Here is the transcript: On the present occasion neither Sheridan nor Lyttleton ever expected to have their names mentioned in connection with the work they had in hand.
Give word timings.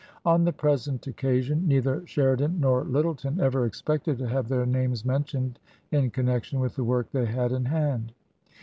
On 0.25 0.45
the 0.45 0.51
present 0.51 1.05
occasion 1.05 1.67
neither 1.67 2.01
Sheridan 2.07 2.59
nor 2.59 2.83
Lyttleton 2.85 3.39
ever 3.39 3.67
expected 3.67 4.17
to 4.17 4.27
have 4.29 4.47
their 4.49 4.65
names 4.65 5.05
mentioned 5.05 5.59
in 5.91 6.09
connection 6.09 6.59
with 6.59 6.75
the 6.75 6.83
work 6.83 7.11
they 7.11 7.27
had 7.27 7.51
in 7.51 7.65
hand. 7.65 8.11